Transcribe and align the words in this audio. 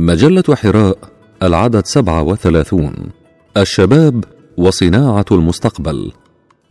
مجلة 0.00 0.44
حراء 0.54 0.98
العدد 1.42 1.86
سبعة 1.86 2.22
وثلاثون. 2.22 2.94
الشباب 3.56 4.24
وصناعة 4.56 5.24
المستقبل. 5.32 6.12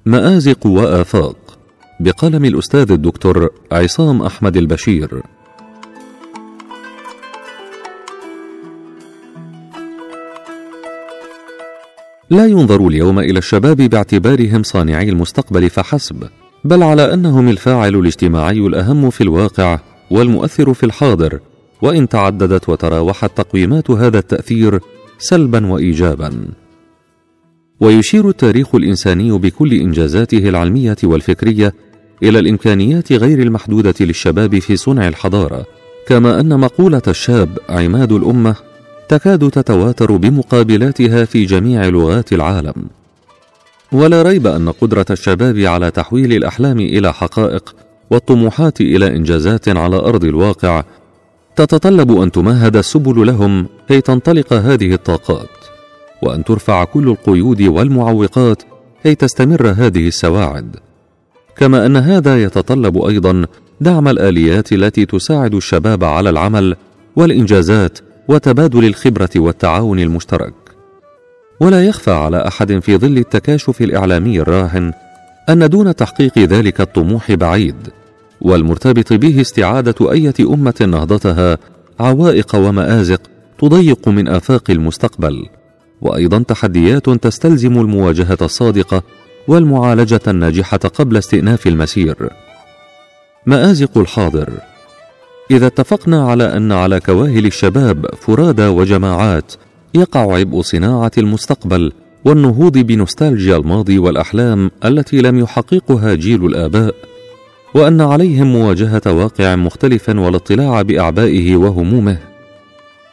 مآزق 0.05 0.65
وآفاق. 0.65 1.59
بقلم 1.99 2.45
الأستاذ 2.45 2.91
الدكتور 2.91 3.49
عصام 3.71 4.21
أحمد 4.21 4.57
البشير. 4.57 5.21
لا 12.29 12.45
ينظر 12.45 12.87
اليوم 12.87 13.19
إلى 13.19 13.39
الشباب 13.39 13.77
باعتبارهم 13.77 14.63
صانعي 14.63 15.09
المستقبل 15.09 15.69
فحسب 15.69 16.29
بل 16.63 16.83
على 16.83 17.13
أنهم 17.13 17.49
الفاعل 17.49 17.95
الاجتماعي 17.95 18.59
الأهم 18.59 19.09
في 19.09 19.21
الواقع 19.21 19.79
والمؤثر 20.11 20.73
في 20.73 20.85
الحاضر. 20.85 21.39
وإن 21.81 22.09
تعددت 22.09 22.69
وتراوحت 22.69 23.37
تقويمات 23.37 23.91
هذا 23.91 24.19
التأثير 24.19 24.79
سلبا 25.17 25.67
وايجابا. 25.67 26.47
ويشير 27.79 28.29
التاريخ 28.29 28.75
الإنساني 28.75 29.31
بكل 29.31 29.73
إنجازاته 29.73 30.49
العلمية 30.49 30.97
والفكرية 31.03 31.73
إلى 32.23 32.39
الإمكانيات 32.39 33.13
غير 33.13 33.41
المحدودة 33.41 33.93
للشباب 33.99 34.59
في 34.59 34.77
صنع 34.77 35.07
الحضارة 35.07 35.65
كما 36.07 36.39
أن 36.39 36.59
مقولة 36.59 37.01
الشاب 37.07 37.57
عماد 37.69 38.11
الأمة 38.11 38.55
تكاد 39.09 39.49
تتواتر 39.49 40.17
بمقابلاتها 40.17 41.25
في 41.25 41.45
جميع 41.45 41.87
لغات 41.87 42.33
العالم. 42.33 42.73
ولا 43.91 44.21
ريب 44.21 44.47
أن 44.47 44.69
قدرة 44.69 45.05
الشباب 45.09 45.57
على 45.57 45.91
تحويل 45.91 46.33
الأحلام 46.33 46.79
إلى 46.79 47.13
حقائق 47.13 47.75
والطموحات 48.11 48.81
إلى 48.81 49.07
إنجازات 49.07 49.69
على 49.69 49.95
أرض 49.95 50.23
الواقع 50.23 50.83
تتطلب 51.59 52.21
أن 52.21 52.31
تمهد 52.31 52.75
السبل 52.75 53.27
لهم 53.27 53.67
كي 53.87 54.01
تنطلق 54.01 54.53
هذه 54.53 54.93
الطاقات 54.93 55.49
وأن 56.21 56.43
ترفع 56.43 56.83
كل 56.83 57.07
القيود 57.07 57.61
والمعوقات 57.61 58.63
كي 59.03 59.15
تستمر 59.15 59.67
هذه 59.67 60.07
السواعد. 60.07 60.75
كما 61.57 61.85
أن 61.85 61.97
هذا 61.97 62.43
يتطلب 62.43 62.97
أيضا 62.97 63.45
دعم 63.81 64.07
الآليات 64.07 64.73
التي 64.73 65.05
تساعد 65.05 65.55
الشباب 65.55 66.03
على 66.03 66.29
العمل 66.29 66.75
والإنجازات 67.15 67.99
وتبادل 68.27 68.85
الخبرة 68.85 69.29
والتعاون 69.35 69.99
المشترك. 69.99 70.53
ولا 71.59 71.85
يخفى 71.85 72.11
على 72.11 72.47
أحد 72.47 72.79
في 72.79 72.97
ظل 72.97 73.17
التكاشف 73.17 73.81
الإعلامي 73.81 74.39
الراهن 74.39 74.93
أن 75.49 75.69
دون 75.69 75.95
تحقيق 75.95 76.37
ذلك 76.39 76.81
الطموح 76.81 77.31
بعيد. 77.31 77.89
والمرتبط 78.41 79.13
به 79.13 79.41
استعادة 79.41 80.11
أية 80.11 80.33
أمة 80.39 80.75
نهضتها 80.81 81.57
عوائق 81.99 82.55
ومآزق 82.55 83.21
تضيق 83.59 84.07
من 84.07 84.27
آفاق 84.27 84.71
المستقبل. 84.71 85.45
وأيضا 86.01 86.39
تحديات 86.39 87.09
تستلزم 87.09 87.81
المواجهة 87.81 88.37
الصادقة 88.41 89.03
والمعالجة 89.47 90.21
الناجحة 90.27 90.77
قبل 90.77 91.17
استئناف 91.17 91.67
المسير. 91.67 92.29
مآزق 93.45 93.97
الحاضر. 93.97 94.49
إذا 95.51 95.67
اتفقنا 95.67 96.25
على 96.31 96.57
أن 96.57 96.71
على 96.71 96.99
كواهل 96.99 97.45
الشباب 97.45 98.05
فرادى 98.15 98.67
وجماعات 98.67 99.53
يقع 99.93 100.35
عبء 100.35 100.61
صناعة 100.61 101.11
المستقبل 101.17 101.91
والنهوض 102.25 102.77
بنوستالجيا 102.77 103.57
الماضي 103.57 103.99
والأحلام 103.99 104.71
التي 104.85 105.21
لم 105.21 105.39
يحققها 105.39 106.13
جيل 106.13 106.45
الآباء 106.45 106.95
وأن 107.73 108.01
عليهم 108.01 108.47
مواجهة 108.47 109.01
واقع 109.07 109.55
مختلف 109.55 110.09
والاطلاع 110.09 110.81
بأعبائه 110.81 111.55
وهمومه. 111.55 112.17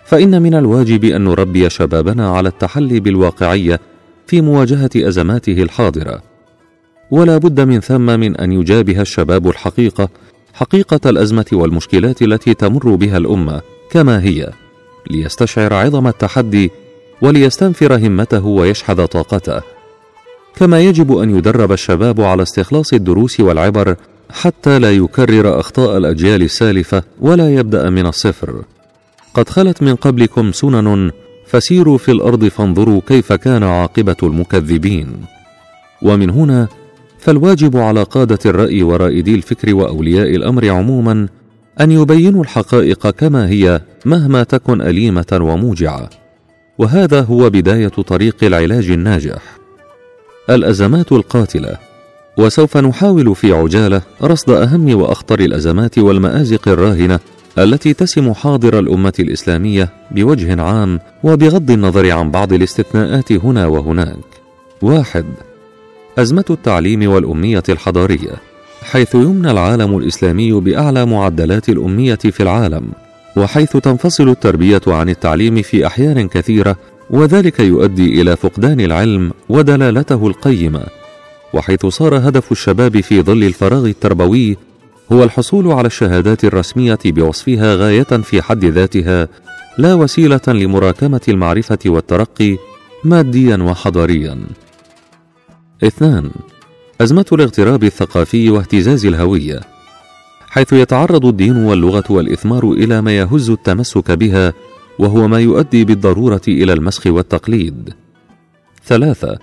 فإن 0.05 0.43
من 0.43 0.55
الواجب 0.55 1.05
أن 1.05 1.25
نربي 1.25 1.71
شبابنا 1.71 2.31
على 2.31 2.49
التحلي 2.49 3.01
بالواقعية 3.01 3.81
في 4.27 4.41
مواجهة 4.41 4.91
أزماته 4.97 5.63
الحاضرة. 5.63 6.23
ولا 7.11 7.39
بد 7.39 7.61
من 7.61 7.81
ثم 7.81 8.21
من 8.21 8.37
أن 8.37 8.53
يجابه 8.53 9.01
الشباب 9.01 9.49
الحقيقة 9.49 10.09
حقيقة 10.55 11.11
الأزمة 11.11 11.47
والمشكلات 11.53 12.23
التي 12.23 12.55
تمر 12.55 12.95
بها 12.95 13.17
الأمة 13.17 13.61
كما 13.91 14.23
هي 14.23 14.53
ليستشعر 15.11 15.75
عظم 15.75 16.07
التحدي 16.07 16.71
وليستنفر 17.23 17.97
همته 17.97 18.47
ويشحذ 18.47 19.07
طاقته. 19.07 19.61
كما 20.57 20.81
يجب 20.81 21.17
أن 21.17 21.37
يدرب 21.37 21.73
الشباب 21.73 22.21
على 22.21 22.43
استخلاص 22.43 22.93
الدروس 22.93 23.41
والعبر 23.41 23.97
حتى 24.31 24.79
لا 24.79 24.93
يكرر 24.93 25.61
أخطاء 25.61 25.99
الأجيال 25.99 26.43
السالفة 26.43 27.03
ولا 27.21 27.55
يبدأ 27.55 27.91
من 27.91 28.07
الصفر. 28.07 28.63
قد 29.35 29.49
خلت 29.49 29.83
من 29.83 29.95
قبلكم 29.95 30.53
سنن 30.53 31.11
فسيروا 31.47 31.99
في 31.99 32.13
الأرض 32.13 32.45
فانظروا 32.45 33.01
كيف 33.09 33.33
كان 33.33 33.63
عاقبة 33.63 34.17
المكذبين. 34.23 35.17
ومن 36.03 36.31
هنا 36.31 36.69
فالواجب 37.19 37.77
على 37.77 38.03
قادة 38.03 38.39
الرأي 38.47 38.83
ورائدي 38.83 39.35
الفكر 39.35 39.75
وأولياء 39.75 40.35
الأمر 40.35 40.69
عموما 40.71 41.29
أن 41.81 41.91
يبينوا 41.91 42.43
الحقائق 42.43 43.11
كما 43.11 43.49
هي 43.49 43.81
مهما 44.05 44.43
تكن 44.43 44.81
أليمة 44.81 45.39
وموجعة. 45.41 46.11
وهذا 46.79 47.21
هو 47.21 47.51
بداية 47.51 47.89
طريق 47.89 48.37
العلاج 48.43 48.91
الناجح. 48.91 49.43
الأزمات 50.51 51.13
القاتلة 51.13 51.79
وسوف 52.37 52.77
نحاول 52.77 53.35
في 53.35 53.53
عجالة 53.53 54.03
رصد 54.23 54.51
أهم 54.51 55.01
وأخطر 55.01 55.41
الأزمات 55.41 55.99
والمآزق 55.99 56.69
الراهنة 56.69 57.21
التي 57.59 57.93
تسم 57.93 58.33
حاضر 58.33 58.79
الأمة 58.79 59.13
الإسلامية 59.19 59.89
بوجه 60.11 60.63
عام 60.63 61.01
وبغض 61.23 61.71
النظر 61.71 62.11
عن 62.13 62.31
بعض 62.31 62.53
الاستثناءات 62.53 63.33
هنا 63.33 63.67
وهناك. 63.67 64.25
واحد 64.83 65.25
أزمة 66.19 66.45
التعليم 66.51 67.11
والأمية 67.11 67.63
الحضارية 67.69 68.33
حيث 68.83 69.15
يمنى 69.15 69.51
العالم 69.51 69.97
الإسلامي 69.97 70.53
بأعلى 70.53 71.07
معدلات 71.07 71.69
الأمية 71.69 72.15
في 72.15 72.43
العالم 72.43 72.89
وحيث 73.37 73.77
تنفصل 73.77 74.29
التربية 74.29 74.81
عن 74.87 75.09
التعليم 75.09 75.63
في 75.63 75.87
أحيان 75.87 76.29
كثيرة 76.29 76.77
وذلك 77.11 77.61
يؤدي 77.61 78.21
إلى 78.21 78.37
فقدان 78.37 78.81
العلم 78.81 79.33
ودلالته 79.49 80.27
القيمة. 80.27 80.83
وحيث 81.57 81.87
صار 81.87 82.19
هدف 82.19 82.53
الشباب 82.53 83.01
في 83.01 83.23
ظل 83.23 83.45
الفراغ 83.45 83.87
التربوي 83.87 84.57
هو 85.13 85.25
الحصول 85.25 85.73
على 85.73 85.87
الشهادات 85.87 86.45
الرسمية 86.45 86.99
بوصفها 87.05 87.75
غاية 87.75 88.03
في 88.03 88.43
حد 88.43 88.65
ذاتها 88.65 89.29
لا 89.79 89.95
وسيلة 89.95 90.41
لمراكمة 90.49 91.21
المعرفة 91.29 91.79
والترقي 91.87 92.57
ماديا 93.05 93.57
وحضاريا. 93.57 94.39
اثنان 95.85 96.31
أزمة 97.01 97.27
الاغتراب 97.33 97.85
الثقافي 97.85 98.51
واهتزاز 98.51 99.07
الهوية 99.07 99.61
حيث 100.49 100.73
يتعرض 100.73 101.27
الدين 101.27 101.57
واللغة 101.57 102.05
والإثمار 102.11 102.73
إلى 102.73 103.01
ما 103.01 103.17
يهز 103.17 103.51
التمسك 103.51 104.11
بها 104.11 104.53
وهو 104.99 105.29
ما 105.29 105.41
يؤدي 105.41 105.85
بالضرورة 105.85 106.41
إلى 106.49 106.73
المسخ 106.73 107.07
والتقليد. 107.07 107.95
ثلاثة 108.85 109.39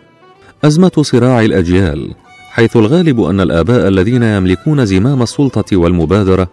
أزمة 0.63 0.91
صراع 1.01 1.41
الأجيال 1.41 2.13
حيث 2.49 2.77
الغالب 2.77 3.21
أن 3.21 3.39
الآباء 3.41 3.87
الذين 3.87 4.23
يملكون 4.23 4.85
زمام 4.85 5.21
السلطة 5.21 5.77
والمبادرة 5.77 6.49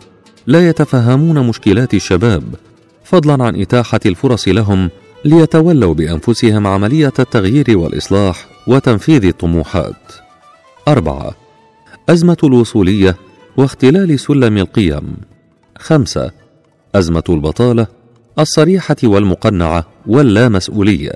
لا 0.46 0.68
يتفهمون 0.68 1.48
مشكلات 1.48 1.94
الشباب 1.94 2.42
فضلا 3.04 3.44
عن 3.44 3.60
إتاحة 3.60 4.00
الفرص 4.06 4.48
لهم 4.48 4.90
ليتولوا 5.24 5.94
بأنفسهم 5.94 6.66
عملية 6.66 7.12
التغيير 7.18 7.78
والإصلاح 7.78 8.46
وتنفيذ 8.66 9.24
الطموحات. 9.24 10.12
أربعة 10.88 11.34
أزمة 12.08 12.36
الوصولية 12.44 13.16
واختلال 13.56 14.20
سلم 14.20 14.56
القيم. 14.56 15.16
خمسة 15.78 16.30
أزمة 16.94 17.24
البطالة 17.28 17.86
الصريحة 18.38 18.96
والمقنعة 19.04 19.86
واللامسؤولية. 20.06 21.12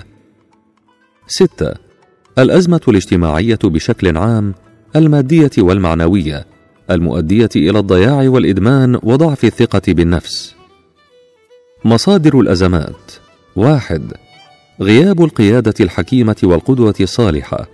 ستة 1.26 1.83
الأزمة 2.38 2.80
الاجتماعية 2.88 3.58
بشكل 3.64 4.16
عام 4.16 4.54
المادية 4.96 5.50
والمعنوية 5.58 6.46
المؤدية 6.90 7.48
إلى 7.56 7.78
الضياع 7.78 8.28
والإدمان 8.28 8.98
وضعف 9.02 9.44
الثقة 9.44 9.82
بالنفس. 9.88 10.54
مصادر 11.84 12.40
الأزمات 12.40 13.12
واحد 13.56 14.12
غياب 14.80 15.24
القيادة 15.24 15.74
الحكيمة 15.80 16.36
والقدوة 16.42 16.94
الصالحة 17.00 17.66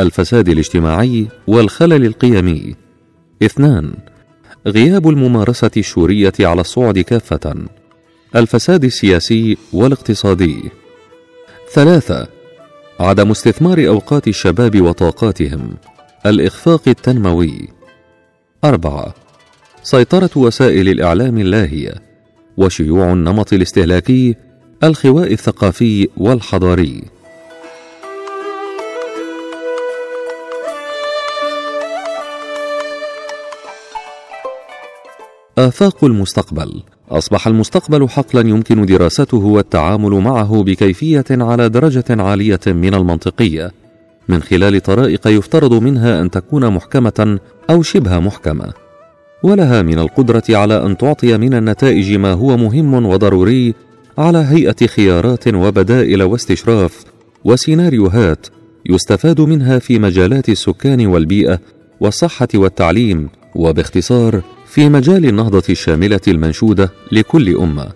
الفساد 0.00 0.48
الاجتماعي 0.48 1.28
والخلل 1.46 2.06
القيمي. 2.06 2.74
اثنان 3.42 3.92
غياب 4.66 5.08
الممارسة 5.08 5.70
الشورية 5.76 6.32
على 6.40 6.60
الصعد 6.60 6.98
كافة 6.98 7.54
الفساد 8.36 8.84
السياسي 8.84 9.56
والاقتصادي. 9.72 10.62
ثلاثة 11.72 12.39
عدم 13.00 13.30
استثمار 13.30 13.88
أوقات 13.88 14.28
الشباب 14.28 14.80
وطاقاتهم. 14.80 15.76
الإخفاق 16.26 16.82
التنموي. 16.88 17.68
أربعة. 18.64 19.14
سيطرة 19.82 20.30
وسائل 20.36 20.88
الإعلام 20.88 21.38
اللاهية. 21.38 21.94
وشيوع 22.56 23.12
النمط 23.12 23.52
الاستهلاكي. 23.52 24.34
الخواء 24.84 25.32
الثقافي 25.32 26.08
والحضاري. 26.16 27.02
آفاق 35.58 36.04
المستقبل. 36.04 36.82
أصبح 37.10 37.46
المستقبل 37.46 38.08
حقلا 38.08 38.48
يمكن 38.48 38.86
دراسته 38.86 39.44
والتعامل 39.44 40.10
معه 40.10 40.62
بكيفية 40.62 41.24
على 41.30 41.68
درجة 41.68 42.04
عالية 42.10 42.60
من 42.66 42.94
المنطقية. 42.94 43.70
من 44.28 44.42
خلال 44.42 44.82
طرائق 44.82 45.28
يفترض 45.28 45.72
منها 45.72 46.20
أن 46.20 46.30
تكون 46.30 46.70
محكمة 46.70 47.38
أو 47.70 47.82
شبه 47.82 48.18
محكمة. 48.18 48.72
ولها 49.42 49.82
من 49.82 49.98
القدرة 49.98 50.42
على 50.50 50.86
أن 50.86 50.96
تعطي 50.96 51.38
من 51.38 51.54
النتائج 51.54 52.12
ما 52.12 52.32
هو 52.32 52.56
مهم 52.56 53.06
وضروري 53.06 53.74
على 54.18 54.38
هيئة 54.38 54.86
خيارات 54.86 55.48
وبدائل 55.48 56.22
واستشراف 56.22 57.04
وسيناريوهات 57.44 58.46
يستفاد 58.86 59.40
منها 59.40 59.78
في 59.78 59.98
مجالات 59.98 60.48
السكان 60.48 61.06
والبيئة 61.06 61.58
والصحة 62.00 62.48
والتعليم. 62.54 63.28
وباختصار 63.54 64.42
في 64.70 64.88
مجال 64.88 65.26
النهضة 65.26 65.62
الشاملة 65.70 66.20
المنشودة 66.28 66.92
لكل 67.12 67.56
أمة. 67.56 67.88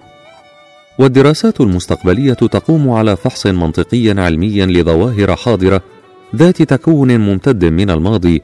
والدراسات 0.99 1.61
المستقبلية 1.61 2.33
تقوم 2.33 2.91
على 2.91 3.17
فحص 3.17 3.47
منطقي 3.47 4.11
علمي 4.11 4.67
لظواهر 4.67 5.37
حاضرة 5.37 5.81
ذات 6.37 6.63
تكون 6.63 7.19
ممتد 7.19 7.65
من 7.65 7.91
الماضي 7.91 8.43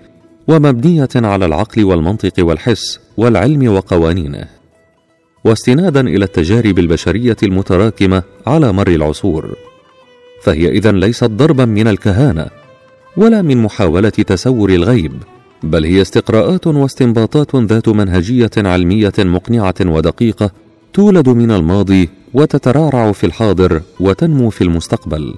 ومبنية 0.49 1.09
على 1.17 1.47
العقل 1.47 1.85
والمنطق 1.85 2.33
والحس 2.39 3.01
والعلم 3.17 3.69
وقوانينه. 3.69 4.49
واستنادا 5.45 6.01
إلى 6.01 6.25
التجارب 6.25 6.79
البشرية 6.79 7.37
المتراكمة 7.43 8.23
على 8.47 8.73
مر 8.73 8.89
العصور. 8.89 9.55
فهي 10.43 10.69
إذا 10.69 10.93
ليست 10.93 11.25
ضربا 11.25 11.65
من 11.65 11.89
الكهانة 11.89 12.47
ولا 13.17 13.43
من 13.43 13.57
محاولة 13.57 14.09
تسور 14.09 14.71
الغيب 14.71 15.13
بل 15.63 15.85
هي 15.85 16.03
استقراءات 16.03 16.67
واستنباطات 16.67 17.57
ذات 17.57 17.89
منهجية 17.89 18.51
علمية 18.57 19.13
مقنعة 19.19 19.75
ودقيقة 19.81 20.51
تولد 20.93 21.29
من 21.29 21.51
الماضي 21.51 22.09
وتترعرع 22.35 23.13
في 23.13 23.25
الحاضر 23.27 23.83
وتنمو 24.01 24.51
في 24.51 24.65
المستقبل. 24.65 25.35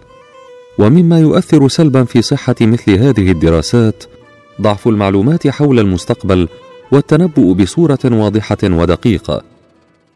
ومما 0.78 1.20
يؤثر 1.20 1.68
سلبا 1.68 2.04
في 2.04 2.22
صحة 2.22 2.54
مثل 2.60 2.92
هذه 2.92 3.30
الدراسات 3.30 4.04
ضعف 4.60 4.88
المعلومات 4.88 5.48
حول 5.48 5.78
المستقبل 5.78 6.48
والتنبؤ 6.92 7.52
بصورة 7.52 7.98
واضحة 8.04 8.58
ودقيقة. 8.64 9.42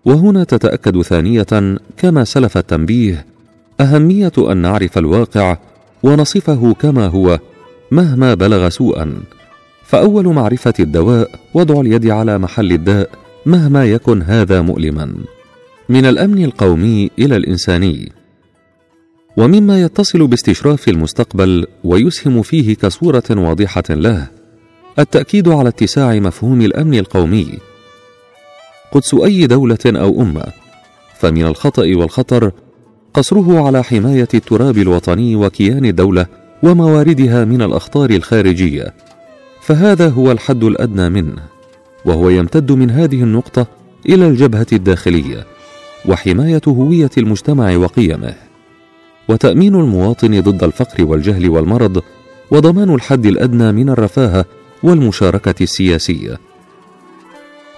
وهنا 0.04 0.44
تتأكد 0.44 1.02
ثانية 1.02 1.76
كما 1.96 2.24
سلف 2.24 2.56
التنبيه 2.56 3.26
أهمية 3.80 4.32
أن 4.38 4.56
نعرف 4.56 4.98
الواقع 4.98 5.56
ونصفه 6.02 6.74
كما 6.80 7.06
هو 7.06 7.38
مهما 7.90 8.34
بلغ 8.34 8.68
سوءا. 8.68 9.14
فأول 9.86 10.26
معرفة 10.26 10.74
الدواء 10.80 11.30
وضع 11.54 11.80
اليد 11.80 12.06
على 12.06 12.38
محل 12.38 12.72
الداء 12.72 13.10
مهما 13.46 13.84
يكن 13.84 14.22
هذا 14.22 14.60
مؤلما. 14.60 15.14
من 15.88 16.06
الأمن 16.06 16.44
القومي 16.44 17.10
إلى 17.18 17.36
الإنساني. 17.36 18.12
ومما 19.36 19.82
يتصل 19.82 20.26
باستشراف 20.26 20.88
المستقبل 20.88 21.66
ويسهم 21.84 22.42
فيه 22.42 22.74
كصورة 22.74 23.24
واضحة 23.30 23.84
له 23.90 24.26
التأكيد 24.98 25.48
على 25.48 25.68
اتساع 25.68 26.14
مفهوم 26.14 26.60
الأمن 26.60 26.94
القومي. 26.94 27.58
قدس 28.92 29.14
أي 29.14 29.46
دولة 29.46 29.78
أو 29.86 30.22
أمة 30.22 30.44
فمن 31.18 31.46
الخطأ 31.46 31.82
والخطر 31.82 32.52
قصره 33.14 33.66
على 33.66 33.84
حماية 33.84 34.28
التراب 34.34 34.78
الوطني 34.78 35.36
وكيان 35.36 35.84
الدولة 35.84 36.26
ومواردها 36.62 37.44
من 37.44 37.62
الأخطار 37.62 38.10
الخارجية. 38.10 38.94
فهذا 39.66 40.08
هو 40.08 40.32
الحد 40.32 40.64
الأدنى 40.64 41.08
منه 41.08 41.42
وهو 42.04 42.28
يمتد 42.28 42.72
من 42.72 42.90
هذه 42.90 43.22
النقطة 43.22 43.66
إلى 44.08 44.28
الجبهة 44.28 44.66
الداخلية 44.72 45.46
وحماية 46.08 46.60
هوية 46.68 47.10
المجتمع 47.18 47.76
وقيمه. 47.76 48.34
وتأمين 49.28 49.74
المواطن 49.74 50.40
ضد 50.40 50.64
الفقر 50.64 51.04
والجهل 51.04 51.48
والمرض 51.48 52.02
وضمان 52.50 52.94
الحد 52.94 53.26
الأدنى 53.26 53.72
من 53.72 53.88
الرفاهة 53.88 54.44
والمشاركة 54.82 55.62
السياسية. 55.62 56.38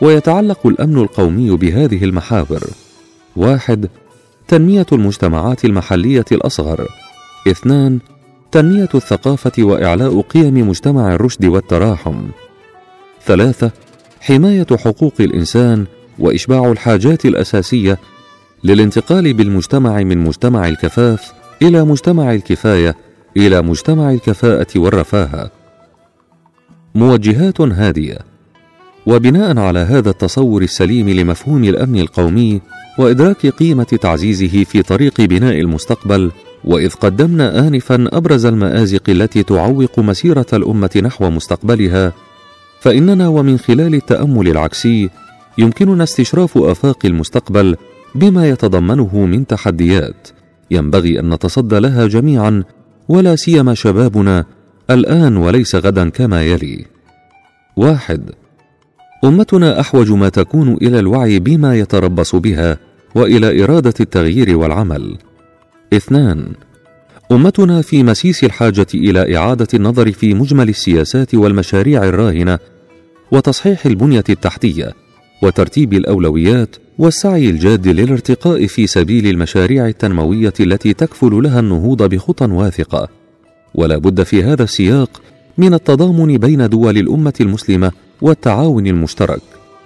ويتعلق 0.02 0.67
الأمن 0.67 0.99
القومي 0.99 1.50
بهذه 1.50 2.05
المحاور 2.05 2.61
واحد 3.37 3.88
تنمية 4.49 4.87
المجتمعات 4.93 5.64
المحلية 5.64 6.25
الأصغر 6.32 6.88
اثنان 7.49 7.99
تنمية 8.52 8.88
الثقافة 8.94 9.52
وإعلاء 9.58 10.20
قيم 10.20 10.68
مجتمع 10.68 11.14
الرشد 11.14 11.44
والتراحم. 11.44 12.28
ثلاثة 13.24 13.70
حماية 14.20 14.66
حقوق 14.72 15.14
الإنسان 15.20 15.86
وإشباع 16.18 16.72
الحاجات 16.72 17.26
الأساسية 17.26 17.98
للانتقال 18.64 19.34
بالمجتمع 19.34 20.02
من 20.02 20.18
مجتمع 20.18 20.68
الكفاف 20.68 21.32
إلى 21.62 21.84
مجتمع 21.84 22.32
الكفاية 22.34 22.96
إلى 23.36 23.62
مجتمع 23.62 24.10
الكفاءة 24.10 24.66
والرفاهة. 24.76 25.50
موجهات 26.94 27.60
هادية. 27.60 28.18
وبناء 29.06 29.58
على 29.58 29.78
هذا 29.78 30.10
التصور 30.10 30.62
السليم 30.62 31.08
لمفهوم 31.08 31.64
الأمن 31.64 32.00
القومي 32.00 32.60
وإدراك 32.98 33.46
قيمة 33.46 33.84
تعزيزه 33.84 34.64
في 34.64 34.82
طريق 34.82 35.20
بناء 35.20 35.60
المستقبل 35.60 36.30
وإذ 36.64 36.90
قدمنا 36.94 37.69
انفا 37.69 38.08
أبرز 38.12 38.46
المآزق 38.46 39.10
التي 39.10 39.43
تعوق 39.43 39.99
مسيرة 39.99 40.46
الأمة 40.52 41.00
نحو 41.02 41.31
مستقبلها 41.31 42.12
فإننا 42.81 43.28
ومن 43.28 43.58
خلال 43.58 43.94
التأمل 43.94 44.49
العكسي 44.49 45.10
يمكننا 45.58 46.05
استشراف 46.05 46.58
آفاق 46.58 46.99
المستقبل 47.05 47.76
بما 48.14 48.49
يتضمنه 48.49 49.26
من 49.26 49.46
تحديات. 49.46 50.28
ينبغي 50.70 51.20
أن 51.20 51.31
نتصدى 51.34 51.78
لها 51.78 52.06
جميعا 52.06 52.64
ولا 53.08 53.37
سيما 53.37 53.75
شبابنا 53.75 54.44
الآن 54.90 55.37
وليس 55.37 55.75
غدا 55.75 56.08
كما 56.08 56.44
يلي. 56.44 56.84
واحد 57.76 58.31
أمتنا 59.25 59.81
أحوج 59.81 60.11
ما 60.12 60.28
تكون 60.28 60.75
إلى 60.75 60.99
الوعي 60.99 61.38
بما 61.38 61.78
يتربص 61.78 62.34
بها 62.34 62.78
وإلى 63.14 63.64
إرادة 63.64 63.94
التغيير 64.00 64.58
والعمل. 64.58 65.18
اثنان. 65.92 66.52
أمتنا 67.33 67.83
في 67.83 68.02
مسيس 68.02 68.45
الحاجة 68.45 68.87
إلى 68.95 69.37
إعادة 69.37 69.66
النظر 69.75 70.12
في 70.12 70.35
مجمل 70.35 70.68
السياسات 70.68 71.35
والمشاريع 71.35 72.04
الراهنة 72.04 72.59
وتصحيح 73.33 73.87
البنية 73.87 74.25
التحتية 74.28 74.92
وترتيب 75.42 75.92
الأولويات 75.92 76.76
والسعي 76.99 77.50
الجاد 77.50 77.88
للارتقاء 77.88 78.66
في 78.66 78.87
سبيل 78.87 79.26
المشاريع 79.26 79.87
التنموية 79.88 80.52
التي 80.61 80.92
تكفل 80.92 81.42
لها 81.42 81.61
النهوض 81.61 82.02
بخطى 82.02 82.45
واثقة. 82.45 83.09
ولا 83.75 83.99
بد 83.99 84.23
في 84.23 84.45
هذا 84.45 84.62
السياق 84.62 85.23
من 85.59 85.75
التضامن 85.75 86.38
بين 86.38 86.68
دول 86.68 86.99
الأمة 86.99 87.35
المسلمة 87.40 87.92
والتعاون 88.23 88.87
المشترك 88.87 89.40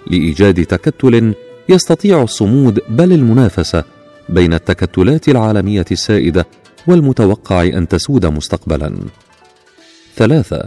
لإيجاد 0.07 0.65
تكتل 0.65 1.33
يستطيع 1.69 2.23
الصمود 2.23 2.79
بل 2.89 3.13
المنافسة 3.13 3.83
بين 4.29 4.53
التكتلات 4.53 5.29
العالمية 5.29 5.85
السائدة 5.91 6.45
والمتوقع 6.87 7.63
أن 7.63 7.87
تسود 7.87 8.25
مستقبلا. 8.25 8.95
ثلاثة 10.15 10.63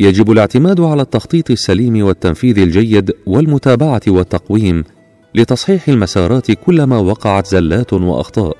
يجب 0.00 0.30
الاعتماد 0.30 0.80
على 0.80 1.02
التخطيط 1.02 1.50
السليم 1.50 2.06
والتنفيذ 2.06 2.58
الجيد 2.58 3.12
والمتابعة 3.26 4.02
والتقويم 4.08 4.84
لتصحيح 5.34 5.88
المسارات 5.88 6.50
كلما 6.50 6.98
وقعت 6.98 7.46
زلات 7.46 7.92
وأخطاء 7.92 8.56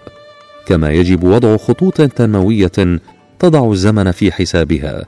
كما 0.66 0.90
يجب 0.90 1.24
وضع 1.24 1.56
خطوط 1.56 2.02
تنموية 2.02 3.00
تضع 3.38 3.70
الزمن 3.70 4.10
في 4.10 4.32
حسابها. 4.32 5.04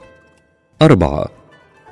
أربعة 0.81 1.25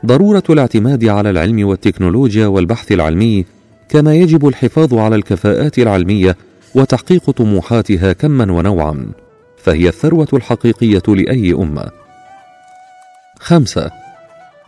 ضرورة 0.06 0.44
الاعتماد 0.50 1.06
على 1.06 1.30
العلم 1.30 1.68
والتكنولوجيا 1.68 2.48
والبحث 2.48 2.92
العلمي 2.92 3.46
كما 3.90 4.16
يجب 4.16 4.48
الحفاظ 4.48 4.94
على 4.94 5.16
الكفاءات 5.16 5.80
العلمية 5.80 6.38
وتحقيق 6.76 7.32
طموحاتها 7.32 8.14
كما 8.14 8.52
ونوعا 8.52 9.12
فهي 9.58 9.88
الثروة 9.88 10.28
الحقيقية 10.34 11.04
لأي 11.08 11.54
أمة. 11.54 11.90
خمسة 13.40 13.92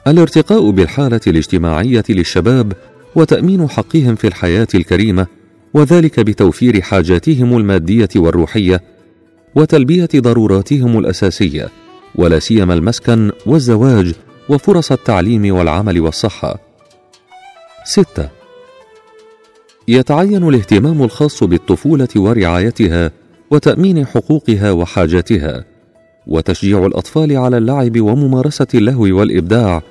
الارتقاء 0.08 0.70
بالحالة 0.70 1.20
الاجتماعية 1.28 2.04
للشباب 2.10 2.74
وتأمين 3.16 3.70
حقهم 3.70 4.16
في 4.16 4.28
الحياة 4.28 4.68
الكريمة 4.76 5.28
وذلك 5.74 6.20
بتوفير 6.20 6.82
حاجاتهم 6.82 7.58
المادية 7.58 8.10
والروحية 8.16 8.82
وتلبية 9.56 10.10
ضروراتهم 10.16 11.00
الأساسية 11.00 11.70
ولا 12.16 12.40
سيما 12.40 12.74
المسكن 12.74 13.32
والزواج 13.46 14.14
وفرص 14.50 14.92
التعليم 14.92 15.56
والعمل 15.56 16.00
والصحة. 16.00 16.60
ستة 17.86 18.41
يتعين 19.88 20.48
الاهتمام 20.48 21.04
الخاص 21.04 21.44
بالطفولة 21.44 22.08
ورعايتها 22.16 23.12
وتأمين 23.52 24.06
حقوقها 24.06 24.72
وحاجاتها 24.72 25.66
وتشجيع 26.28 26.86
الأطفال 26.86 27.38
على 27.38 27.58
اللعب 27.58 28.02
وممارسة 28.02 28.68
اللهو 28.74 29.02
والإبداع 29.02 29.82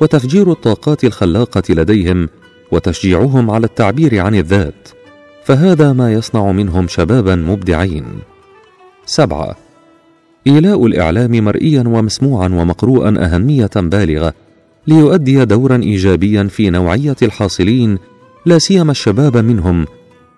وتفجير 0.00 0.52
الطاقات 0.52 1.04
الخلاقة 1.04 1.62
لديهم 1.70 2.28
وتشجيعهم 2.72 3.50
على 3.50 3.66
التعبير 3.66 4.20
عن 4.20 4.34
الذات. 4.34 4.88
فهذا 5.44 5.92
ما 5.92 6.12
يصنع 6.12 6.52
منهم 6.52 6.88
شبابا 6.88 7.34
مبدعين. 7.34 8.04
سبعة. 9.06 9.56
إيلاء 10.46 10.86
الإعلام 10.86 11.44
مرئيا 11.44 11.80
ومسموعا 11.80 12.48
ومقروءا 12.48 13.14
أهمية 13.18 13.70
بالغة 13.76 14.34
ليؤدي 14.86 15.44
دورا 15.44 15.76
ايجابيا 15.76 16.44
في 16.44 16.70
نوعية 16.70 17.16
الحاصلين 17.22 17.98
لا 18.48 18.58
سيما 18.58 18.90
الشباب 18.90 19.36
منهم 19.36 19.86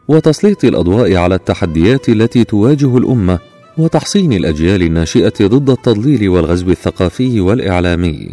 وتسليط 0.09 0.65
الأضواء 0.65 1.17
على 1.17 1.35
التحديات 1.35 2.09
التي 2.09 2.45
تواجه 2.45 2.99
الأمة 2.99 3.39
وتحصين 3.79 4.33
الأجيال 4.33 4.83
الناشئة 4.83 5.33
ضد 5.41 5.71
التضليل 5.71 6.29
والغزو 6.29 6.71
الثقافي 6.71 7.41
والإعلامي. 7.41 8.29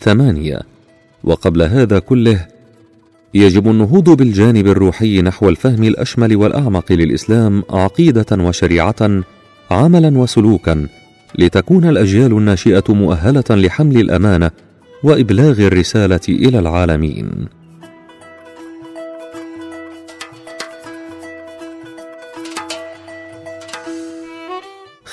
ثمانية 0.00 0.60
وقبل 1.24 1.62
هذا 1.62 1.98
كله 1.98 2.46
يجب 3.34 3.68
النهوض 3.68 4.10
بالجانب 4.10 4.66
الروحي 4.66 5.22
نحو 5.22 5.48
الفهم 5.48 5.84
الأشمل 5.84 6.36
والأعمق 6.36 6.92
للإسلام 6.92 7.62
عقيدة 7.70 8.26
وشريعة 8.32 9.22
عملا 9.70 10.18
وسلوكا 10.18 10.86
لتكون 11.38 11.84
الأجيال 11.84 12.32
الناشئة 12.32 12.84
مؤهلة 12.88 13.44
لحمل 13.50 13.96
الأمانة 14.00 14.50
وإبلاغ 15.02 15.60
الرسالة 15.60 16.20
إلى 16.28 16.58
العالمين. 16.58 17.57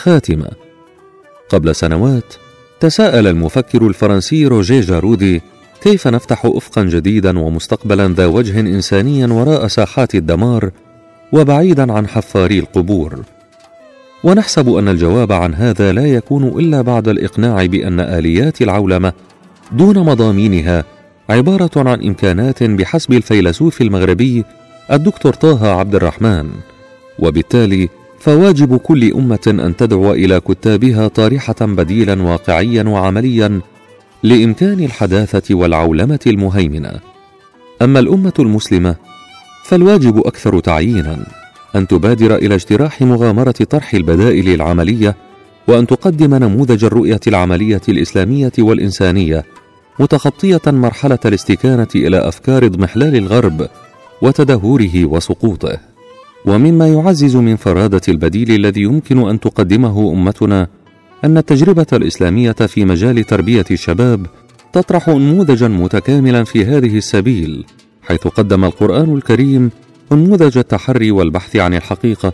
خاتمه 0.06 0.50
قبل 1.50 1.76
سنوات 1.76 2.34
تساءل 2.80 3.28
المفكر 3.28 3.88
الفرنسي 3.88 4.48
روجيه 4.48 4.82
جارودي 4.82 5.42
كيف 5.82 6.08
نفتح 6.08 6.46
افقا 6.46 6.84
جديدا 6.84 7.40
ومستقبلا 7.40 8.08
ذا 8.08 8.26
وجه 8.26 8.60
انساني 8.60 9.26
وراء 9.26 9.68
ساحات 9.68 10.16
الدمار 10.16 10.72
وبعيدا 11.32 11.94
عن 11.94 12.08
حفاري 12.08 12.60
القبور. 12.60 13.20
ونحسب 14.24 14.70
أن 14.70 14.88
الجواب 14.88 15.32
عن 15.32 15.54
هذا 15.54 15.92
لا 15.92 16.06
يكون 16.06 16.48
إلا 16.48 16.82
بعد 16.82 17.08
الإقناع 17.08 17.66
بأن 17.66 18.00
آليات 18.00 18.62
العولمة 18.62 19.14
دون 19.72 20.00
مضامينها 20.00 20.84
عبارة 21.30 21.90
عن 21.90 22.04
إمكانات 22.04 22.64
بحسب 22.64 23.14
الفيلسوف 23.14 23.82
المغربي 23.82 24.46
الدكتور 24.92 25.34
طه 25.34 25.80
عبد 25.80 25.96
الرحمن. 25.96 26.50
وبالتالي 27.20 27.90
فواجب 28.25 28.77
كل 28.77 29.13
أمة 29.13 29.48
أن 29.48 29.75
تدعو 29.75 30.13
إلى 30.13 30.39
كتابها 30.39 31.08
طارحة 31.08 31.55
بديلا 31.62 32.22
واقعيا 32.22 32.84
وعمليا 32.84 33.62
لإمكان 34.24 34.79
الحداثة 34.79 35.55
والعولمة 35.55 36.20
المهيمنة. 36.27 36.91
أما 37.82 38.00
الأمة 38.00 38.34
المسلمة 38.39 38.96
فالواجب 39.65 40.17
أكثر 40.17 40.60
تعيينا 40.60 41.25
أن 41.75 41.88
تبادر 41.88 42.36
إلى 42.36 42.55
اجتراح 42.55 43.01
مغامرة 43.01 43.51
طرح 43.51 43.94
البدائل 43.94 44.50
العملية 44.50 45.15
وأن 45.67 45.88
تقدم 45.88 46.36
نموذج 46.36 46.86
الرؤية 46.86 47.22
العملية 47.27 47.82
الإسلامية 47.89 48.53
والإنسانية 48.60 49.44
متخطية 50.00 50.62
مرحلة 50.67 51.20
الاستكانة 51.25 51.88
إلى 51.96 52.17
أفكار 52.27 52.65
اضمحلال 52.65 53.15
الغرب 53.15 53.67
وتدهوره 54.22 55.05
وسقوطه. 55.05 55.95
ومما 56.48 56.88
يعزز 56.88 57.36
من 57.36 57.56
فرادة 57.56 58.02
البديل 58.08 58.52
الذي 58.52 58.82
يمكن 58.82 59.30
أن 59.30 59.40
تقدمه 59.40 60.14
أمتنا 60.14 60.68
أن 61.24 61.38
التجربة 61.38 61.88
الإسلامية 61.94 62.52
في 62.52 62.86
مجال 62.86 63.24
تربية 63.24 63.66
الشباب 63.72 64.25
تطرح 64.74 65.10
نموذجا 65.10 65.68
متكاملا 65.68 66.44
في 66.44 66.66
هذه 66.66 66.98
السبيل 66.98 67.66
حيث 68.02 68.28
قدم 68.28 68.66
القرآن 68.66 69.16
الكريم 69.16 69.72
نموذج 70.12 70.58
التحري 70.58 71.12
والبحث 71.12 71.56
عن 71.56 71.74
الحقيقة 71.74 72.34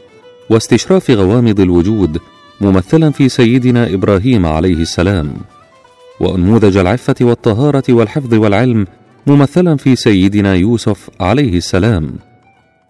واستشراف 0.49 1.11
غوامض 1.11 1.59
الوجود 1.59 2.17
ممثلا 2.61 3.11
في 3.11 3.29
سيدنا 3.29 3.93
إبراهيم 3.93 4.45
عليه 4.45 4.75
السلام. 4.75 5.33
وانموذج 6.19 6.77
العفة 6.77 7.15
والطهارة 7.21 7.83
والحفظ 7.89 8.33
والعلم 8.33 8.87
ممثلا 9.27 9.75
في 9.77 9.95
سيدنا 9.95 10.55
يوسف 10.55 11.09
عليه 11.19 11.57
السلام. 11.57 12.30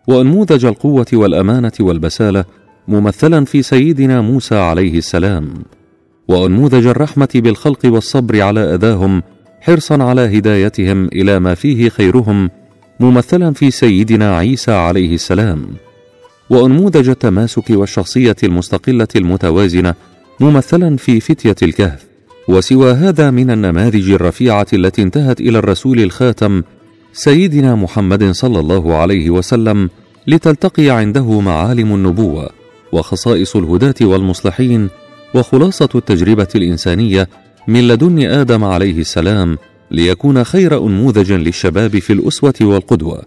وانموذج 0.08 0.66
القوة 0.66 1.06
والأمانة 1.14 1.72
والبسالة 1.80 2.46
ممثلا 2.88 3.46
في 3.46 3.62
سيدنا 3.62 4.22
موسى 4.22 4.56
عليه 4.56 4.98
السلام. 4.98 5.54
وانموذج 6.28 6.86
الرحمة 6.86 7.30
بالخلق 7.36 7.80
والصبر 7.86 8.42
على 8.42 8.76
أذاهم 8.76 9.24
حرصا 9.62 10.04
على 10.04 10.38
هدايتهم 10.38 11.06
إلى 11.06 11.40
ما 11.40 11.56
فيه 11.56 11.90
خيرهم 11.90 12.50
ممثلا 13.00 13.54
في 13.54 13.72
سيدنا 13.72 14.38
عيسى 14.38 14.72
عليه 14.72 15.14
السلام. 15.14 15.68
وانموذج 16.50 17.10
التماسك 17.10 17.70
والشخصية 17.70 18.36
المستقلة 18.44 19.08
المتوازنة 19.16 19.94
ممثلا 20.40 20.98
في 20.98 21.20
فتية 21.20 21.56
الكهف. 21.64 22.06
وسوى 22.48 22.92
هذا 22.92 23.32
من 23.32 23.52
النماذج 23.52 24.10
الرفيعة 24.10 24.68
التي 24.74 25.02
انتهت 25.02 25.42
إلى 25.42 25.60
الرسول 25.60 26.00
الخاتم 26.00 26.64
سيدنا 27.14 27.76
محمد 27.76 28.32
صلى 28.32 28.60
الله 28.60 28.96
عليه 28.96 29.30
وسلم 29.30 29.90
لتلتقي 30.28 30.90
عنده 30.90 31.40
معالم 31.40 31.96
النبوة 31.96 32.50
وخصائص 32.92 33.56
الهداة 33.56 33.96
والمصلحين 34.02 34.90
وخلاصة 35.36 35.90
التجربة 35.96 36.48
الإنسانية 36.56 37.30
من 37.68 37.88
لدن 37.88 38.20
آدم 38.20 38.64
عليه 38.64 39.00
السلام 39.00 39.58
ليكون 39.92 40.44
خير 40.44 40.86
أنموذج 40.86 41.32
للشباب 41.32 42.00
في 42.00 42.14
الأسوة 42.14 42.54
والقدوة. 42.62 43.22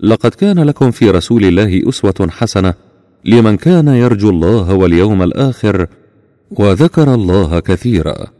لقد 0.00 0.34
كان 0.34 0.60
لكم 0.60 0.90
في 0.90 1.10
رسول 1.10 1.44
الله 1.44 1.88
أسوة 1.88 2.28
حسنة 2.30 2.74
لمن 3.24 3.56
كان 3.56 3.88
يرجو 3.88 4.30
الله 4.30 4.74
واليوم 4.74 5.22
الآخر 5.22 5.86
وذكر 6.50 7.14
الله 7.14 7.60
كثيرا. 7.60 8.37